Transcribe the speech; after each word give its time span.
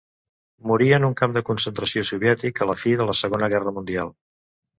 Morí 0.69 0.87
en 0.97 1.03
un 1.09 1.13
camp 1.19 1.35
de 1.35 1.43
concentració 1.49 2.03
soviètic 2.13 2.63
a 2.63 2.69
la 2.71 2.77
fi 2.85 2.95
de 3.03 3.09
la 3.11 3.17
Segona 3.21 3.53
Guerra 3.55 3.77
Mundial. 3.79 4.13